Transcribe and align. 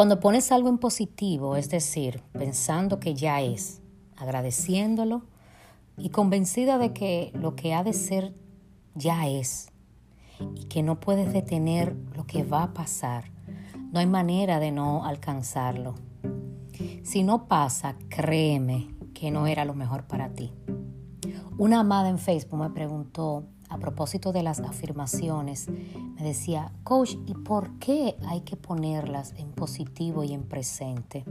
Cuando 0.00 0.18
pones 0.18 0.50
algo 0.50 0.70
en 0.70 0.78
positivo, 0.78 1.56
es 1.56 1.68
decir, 1.68 2.22
pensando 2.32 3.00
que 3.00 3.14
ya 3.14 3.42
es, 3.42 3.82
agradeciéndolo 4.16 5.24
y 5.98 6.08
convencida 6.08 6.78
de 6.78 6.94
que 6.94 7.32
lo 7.34 7.54
que 7.54 7.74
ha 7.74 7.84
de 7.84 7.92
ser 7.92 8.34
ya 8.94 9.28
es 9.28 9.68
y 10.54 10.64
que 10.64 10.82
no 10.82 11.00
puedes 11.00 11.34
detener 11.34 11.94
lo 12.16 12.26
que 12.26 12.44
va 12.44 12.62
a 12.62 12.72
pasar, 12.72 13.24
no 13.92 14.00
hay 14.00 14.06
manera 14.06 14.58
de 14.58 14.72
no 14.72 15.04
alcanzarlo. 15.04 15.96
Si 17.02 17.22
no 17.22 17.46
pasa, 17.46 17.94
créeme 18.08 18.88
que 19.12 19.30
no 19.30 19.46
era 19.46 19.66
lo 19.66 19.74
mejor 19.74 20.04
para 20.04 20.30
ti. 20.30 20.50
Una 21.58 21.80
amada 21.80 22.08
en 22.08 22.18
Facebook 22.18 22.58
me 22.58 22.70
preguntó, 22.70 23.44
a 23.70 23.78
propósito 23.78 24.32
de 24.32 24.42
las 24.42 24.60
afirmaciones, 24.60 25.68
me 25.68 26.22
decía, 26.22 26.72
coach, 26.84 27.14
¿y 27.26 27.34
por 27.34 27.78
qué 27.78 28.16
hay 28.26 28.42
que 28.42 28.56
ponerlas 28.56 29.32
en 29.38 29.52
positivo 29.52 30.24
y 30.24 30.34
en 30.34 30.42
presente? 30.42 31.24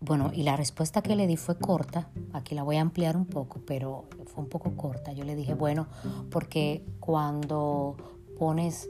Bueno, 0.00 0.30
y 0.32 0.42
la 0.42 0.56
respuesta 0.56 1.02
que 1.02 1.16
le 1.16 1.26
di 1.26 1.36
fue 1.36 1.58
corta, 1.58 2.08
aquí 2.32 2.54
la 2.54 2.62
voy 2.62 2.76
a 2.76 2.80
ampliar 2.80 3.16
un 3.16 3.26
poco, 3.26 3.60
pero 3.66 4.04
fue 4.26 4.42
un 4.44 4.48
poco 4.48 4.76
corta. 4.76 5.12
Yo 5.12 5.24
le 5.24 5.36
dije, 5.36 5.54
bueno, 5.54 5.86
porque 6.30 6.84
cuando 6.98 7.96
pones 8.38 8.88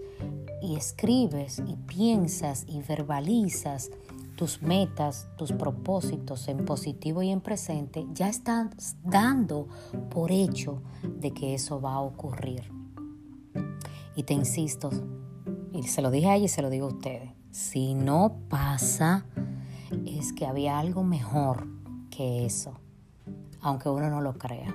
y 0.62 0.77
escribes 0.77 1.62
y 1.66 1.77
piensas 1.77 2.65
y 2.68 2.82
verbalizas 2.82 3.91
tus 4.38 4.62
metas, 4.62 5.28
tus 5.37 5.51
propósitos 5.51 6.46
en 6.46 6.65
positivo 6.65 7.23
y 7.23 7.30
en 7.30 7.41
presente, 7.41 8.06
ya 8.12 8.29
estás 8.29 8.96
dando 9.02 9.66
por 10.10 10.30
hecho 10.30 10.80
de 11.02 11.33
que 11.33 11.55
eso 11.55 11.80
va 11.80 11.95
a 11.95 12.01
ocurrir. 12.01 12.70
Y 14.15 14.23
te 14.23 14.34
insisto, 14.34 14.91
y 15.73 15.82
se 15.82 16.02
lo 16.02 16.12
dije 16.12 16.29
a 16.29 16.37
ella 16.37 16.45
y 16.45 16.49
se 16.49 16.62
lo 16.62 16.71
digo 16.71 16.87
a 16.87 16.90
ustedes, 16.90 17.32
si 17.51 17.95
no 17.95 18.37
pasa, 18.49 19.27
es 20.07 20.32
que 20.32 20.46
había 20.46 20.79
algo 20.79 21.02
mejor 21.02 21.66
que 22.09 22.46
eso, 22.46 22.79
aunque 23.60 23.88
uno 23.88 24.09
no 24.09 24.21
lo 24.21 24.38
crea. 24.38 24.73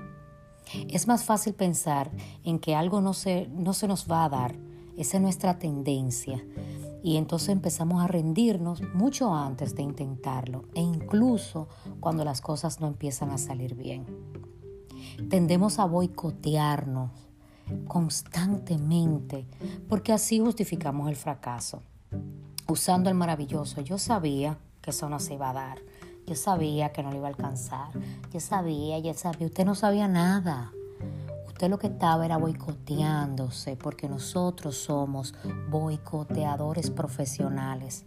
Es 0.89 1.07
más 1.07 1.23
fácil 1.23 1.53
pensar 1.53 2.11
en 2.43 2.59
que 2.59 2.75
algo 2.75 2.99
no 2.99 3.13
se, 3.13 3.47
no 3.47 3.73
se 3.73 3.87
nos 3.87 4.11
va 4.11 4.25
a 4.25 4.29
dar, 4.29 4.55
esa 4.97 5.17
es 5.17 5.23
nuestra 5.23 5.57
tendencia, 5.57 6.43
y 7.03 7.17
entonces 7.17 7.49
empezamos 7.49 8.01
a 8.01 8.07
rendirnos 8.07 8.81
mucho 8.93 9.35
antes 9.35 9.75
de 9.75 9.83
intentarlo 9.83 10.63
e 10.73 10.81
incluso 10.81 11.67
cuando 11.99 12.23
las 12.23 12.39
cosas 12.39 12.79
no 12.79 12.87
empiezan 12.87 13.29
a 13.31 13.37
salir 13.37 13.75
bien. 13.75 14.05
Tendemos 15.29 15.79
a 15.79 15.85
boicotearnos 15.85 17.11
constantemente 17.87 19.45
porque 19.89 20.13
así 20.13 20.39
justificamos 20.39 21.09
el 21.09 21.17
fracaso. 21.17 21.81
Usando 22.69 23.09
el 23.09 23.15
maravilloso, 23.15 23.81
yo 23.81 23.97
sabía 23.97 24.57
que 24.81 24.91
eso 24.91 25.09
no 25.09 25.19
se 25.19 25.33
iba 25.33 25.49
a 25.49 25.53
dar. 25.53 25.79
Yo 26.25 26.35
sabía 26.35 26.93
que 26.93 27.03
no 27.03 27.11
lo 27.11 27.17
iba 27.17 27.27
a 27.27 27.31
alcanzar. 27.31 27.89
Yo 28.31 28.39
sabía, 28.39 28.97
yo 28.99 29.13
sabía. 29.13 29.47
Usted 29.47 29.65
no 29.65 29.75
sabía 29.75 30.07
nada. 30.07 30.71
Usted 31.63 31.71
lo 31.71 31.79
que 31.79 31.87
estaba 31.87 32.25
era 32.25 32.35
boicoteándose 32.35 33.77
porque 33.77 34.09
nosotros 34.09 34.75
somos 34.75 35.33
boicoteadores 35.69 36.91
profesionales. 36.91 38.05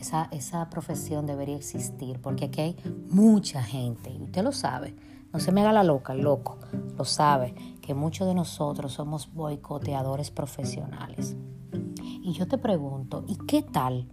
Esa, 0.00 0.28
esa 0.30 0.70
profesión 0.70 1.26
debería 1.26 1.56
existir 1.56 2.22
porque 2.22 2.46
aquí 2.46 2.60
hay 2.62 2.76
mucha 3.10 3.62
gente 3.62 4.10
y 4.10 4.22
usted 4.22 4.42
lo 4.42 4.52
sabe. 4.52 4.96
No 5.30 5.40
se 5.40 5.52
me 5.52 5.60
haga 5.60 5.74
la 5.74 5.84
loca, 5.84 6.14
loco. 6.14 6.58
Lo 6.96 7.04
sabe 7.04 7.54
que 7.82 7.92
muchos 7.92 8.26
de 8.26 8.34
nosotros 8.34 8.94
somos 8.94 9.30
boicoteadores 9.34 10.30
profesionales. 10.30 11.36
Y 12.02 12.32
yo 12.32 12.48
te 12.48 12.56
pregunto, 12.56 13.24
¿y 13.26 13.36
qué 13.46 13.60
tal 13.60 14.08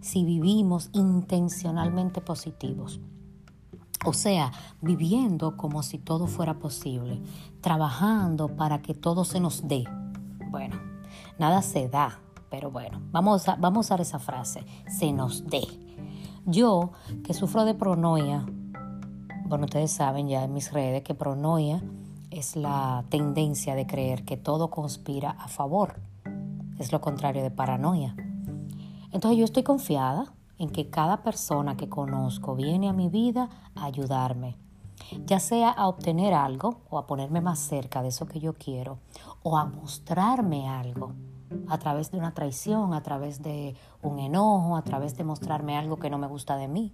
si 0.00 0.24
vivimos 0.24 0.88
intencionalmente 0.92 2.20
positivos? 2.20 3.00
O 4.04 4.12
sea, 4.12 4.52
viviendo 4.80 5.56
como 5.56 5.82
si 5.82 5.98
todo 5.98 6.26
fuera 6.26 6.58
posible, 6.58 7.20
trabajando 7.60 8.48
para 8.56 8.80
que 8.80 8.94
todo 8.94 9.24
se 9.24 9.40
nos 9.40 9.66
dé. 9.66 9.84
Bueno, 10.50 10.76
nada 11.38 11.62
se 11.62 11.88
da, 11.88 12.20
pero 12.50 12.70
bueno, 12.70 13.00
vamos 13.10 13.48
a, 13.48 13.56
vamos 13.56 13.78
a 13.78 13.94
usar 13.94 14.00
esa 14.00 14.18
frase, 14.18 14.64
se 14.88 15.12
nos 15.12 15.46
dé. 15.46 15.62
Yo, 16.46 16.92
que 17.24 17.34
sufro 17.34 17.64
de 17.64 17.74
pronoia, 17.74 18.46
bueno, 19.46 19.64
ustedes 19.64 19.90
saben 19.90 20.28
ya 20.28 20.44
en 20.44 20.52
mis 20.52 20.72
redes 20.72 21.02
que 21.02 21.14
pronoia 21.14 21.82
es 22.30 22.56
la 22.56 23.04
tendencia 23.08 23.74
de 23.74 23.86
creer 23.86 24.24
que 24.24 24.36
todo 24.36 24.70
conspira 24.70 25.30
a 25.30 25.48
favor. 25.48 26.00
Es 26.78 26.92
lo 26.92 27.00
contrario 27.00 27.42
de 27.42 27.50
paranoia. 27.50 28.14
Entonces 29.10 29.38
yo 29.38 29.44
estoy 29.44 29.62
confiada 29.62 30.32
en 30.58 30.70
que 30.70 30.90
cada 30.90 31.22
persona 31.22 31.76
que 31.76 31.88
conozco 31.88 32.54
viene 32.54 32.88
a 32.88 32.92
mi 32.92 33.08
vida 33.08 33.48
a 33.74 33.84
ayudarme, 33.84 34.56
ya 35.26 35.40
sea 35.40 35.70
a 35.70 35.88
obtener 35.88 36.34
algo 36.34 36.80
o 36.90 36.98
a 36.98 37.06
ponerme 37.06 37.40
más 37.40 37.58
cerca 37.58 38.02
de 38.02 38.08
eso 38.08 38.26
que 38.26 38.40
yo 38.40 38.54
quiero, 38.54 38.98
o 39.42 39.56
a 39.56 39.64
mostrarme 39.64 40.68
algo 40.68 41.14
a 41.68 41.78
través 41.78 42.10
de 42.10 42.18
una 42.18 42.34
traición, 42.34 42.92
a 42.92 43.02
través 43.02 43.42
de 43.42 43.74
un 44.02 44.18
enojo, 44.18 44.76
a 44.76 44.82
través 44.82 45.16
de 45.16 45.24
mostrarme 45.24 45.76
algo 45.76 45.96
que 45.96 46.10
no 46.10 46.18
me 46.18 46.26
gusta 46.26 46.56
de 46.56 46.68
mí. 46.68 46.92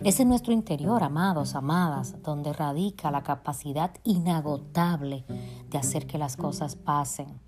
Es 0.00 0.20
en 0.20 0.28
nuestro 0.28 0.52
interior, 0.52 1.02
amados, 1.02 1.54
amadas, 1.54 2.22
donde 2.22 2.52
radica 2.52 3.10
la 3.10 3.22
capacidad 3.22 3.92
inagotable 4.04 5.24
de 5.68 5.78
hacer 5.78 6.06
que 6.06 6.18
las 6.18 6.36
cosas 6.36 6.76
pasen. 6.76 7.40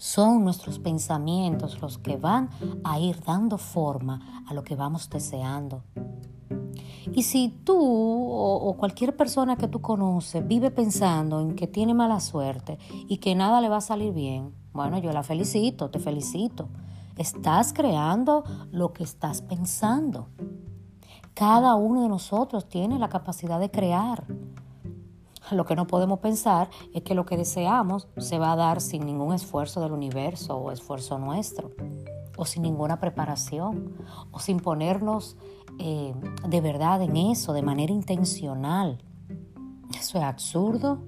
Son 0.00 0.44
nuestros 0.44 0.78
pensamientos 0.78 1.82
los 1.82 1.98
que 1.98 2.16
van 2.16 2.48
a 2.84 2.98
ir 2.98 3.22
dando 3.22 3.58
forma 3.58 4.44
a 4.48 4.54
lo 4.54 4.64
que 4.64 4.74
vamos 4.74 5.10
deseando. 5.10 5.82
Y 7.12 7.24
si 7.24 7.50
tú 7.50 7.76
o, 7.78 8.74
cualquier 8.78 9.14
persona 9.14 9.56
que 9.56 9.68
tú 9.68 9.82
conoces 9.82 10.48
vive 10.48 10.70
pensando 10.70 11.42
en 11.42 11.54
que 11.54 11.66
tiene 11.66 11.92
mala 11.92 12.18
suerte 12.20 12.78
y 13.08 13.18
que 13.18 13.34
nada 13.34 13.60
le 13.60 13.68
va 13.68 13.76
a 13.76 13.82
salir 13.82 14.14
bien, 14.14 14.54
bueno, 14.72 14.96
yo 14.96 15.12
la 15.12 15.22
felicito, 15.22 15.90
te 15.90 15.98
felicito. 15.98 16.70
Estás 17.18 17.74
creando 17.74 18.44
lo 18.72 18.94
que 18.94 19.04
estás 19.04 19.42
pensando. 19.42 20.28
Cada 21.34 21.74
uno 21.74 22.04
de 22.04 22.08
nosotros 22.08 22.70
tiene 22.70 22.98
la 22.98 23.10
capacidad 23.10 23.60
de 23.60 23.70
crear. 23.70 24.24
Lo 25.50 25.64
que 25.64 25.74
no 25.74 25.86
podemos 25.86 26.20
pensar 26.20 26.70
es 26.94 27.02
que 27.02 27.14
lo 27.14 27.26
que 27.26 27.36
deseamos 27.36 28.08
se 28.18 28.38
va 28.38 28.52
a 28.52 28.56
dar 28.56 28.80
sin 28.80 29.04
ningún 29.04 29.34
esfuerzo 29.34 29.80
del 29.80 29.92
universo 29.92 30.56
o 30.56 30.70
esfuerzo 30.70 31.18
nuestro, 31.18 31.72
o 32.36 32.44
sin 32.44 32.62
ninguna 32.62 33.00
preparación, 33.00 33.94
o 34.30 34.38
sin 34.38 34.60
ponernos 34.60 35.36
eh, 35.78 36.14
de 36.48 36.60
verdad 36.60 37.02
en 37.02 37.16
eso, 37.16 37.52
de 37.52 37.62
manera 37.62 37.92
intencional. 37.92 39.02
Eso 39.98 40.18
es 40.18 40.24
absurdo. 40.24 40.98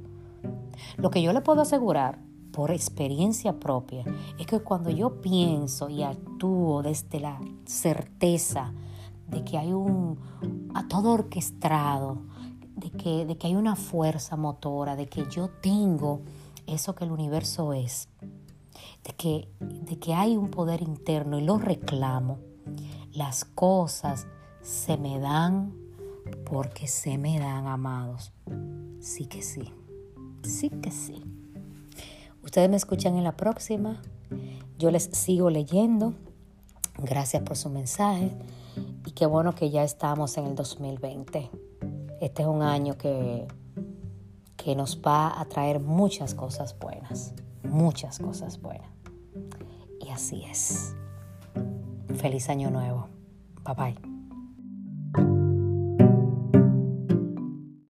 Lo 0.97 1.11
que 1.11 1.23
yo 1.23 1.33
le 1.33 1.41
puedo 1.41 1.63
asegurar 1.63 2.19
por 2.53 2.71
experiencia 2.71 3.59
propia 3.59 4.05
es 4.39 4.47
que 4.47 4.61
cuando 4.61 4.91
yo 4.91 5.21
pienso 5.21 5.89
y 5.89 6.03
actúo 6.03 6.83
desde 6.83 7.21
la 7.21 7.41
certeza 7.65 8.73
de 9.29 9.43
que 9.45 9.57
hay 9.57 9.73
un 9.73 10.19
a 10.75 10.87
todo 10.89 11.13
orquestado, 11.13 12.19
de 12.83 12.91
que, 12.91 13.25
de 13.25 13.37
que 13.37 13.47
hay 13.47 13.55
una 13.55 13.77
fuerza 13.77 14.37
motora, 14.37 14.97
de 14.97 15.07
que 15.07 15.27
yo 15.31 15.49
tengo 15.49 16.21
eso 16.67 16.95
que 16.95 17.05
el 17.05 17.13
universo 17.13 17.73
es, 17.73 18.09
de 19.05 19.13
que, 19.17 19.49
de 19.61 19.99
que 19.99 20.15
hay 20.15 20.37
un 20.37 20.51
poder 20.51 20.83
interno 20.83 21.39
y 21.39 21.43
lo 21.43 21.59
reclamo, 21.59 22.39
las 23.13 23.45
cosas 23.45 24.27
se 24.63 24.97
me 24.97 25.19
dan 25.19 25.75
porque 26.45 26.89
se 26.89 27.19
me 27.19 27.39
dan, 27.39 27.67
amados. 27.67 28.33
Sí 29.01 29.27
que 29.27 29.43
sí, 29.43 29.73
sí 30.43 30.71
que 30.71 30.91
sí. 30.91 31.23
Ustedes 32.43 32.69
me 32.69 32.77
escuchan 32.77 33.17
en 33.17 33.25
la 33.25 33.37
próxima. 33.37 34.03
Yo 34.79 34.91
les 34.91 35.05
sigo 35.05 35.51
leyendo. 35.51 36.15
Gracias 36.99 37.43
por 37.43 37.57
su 37.57 37.71
mensaje. 37.71 38.33
Y 39.05 39.13
qué 39.13 39.27
bueno 39.27 39.55
que 39.55 39.71
ya 39.71 39.85
estamos 39.85 40.37
en 40.39 40.47
el 40.47 40.55
2020. 40.55 41.51
Este 42.23 42.43
es 42.43 42.49
un 42.49 42.63
año 42.63 42.97
que, 42.97 43.49
que 44.57 44.77
nos 44.77 45.03
va 45.05 45.41
a 45.41 45.45
traer 45.47 45.81
muchas 45.81 46.37
cosas 46.37 46.79
buenas, 46.79 47.35
muchas 47.65 48.21
cosas 48.21 48.63
buenas. 48.63 48.89
Y 50.01 50.09
así 50.11 50.45
es. 50.45 50.95
Feliz 52.15 52.49
año 52.49 52.71
nuevo. 52.71 53.09
Bye 53.65 53.75
bye. 53.75 54.12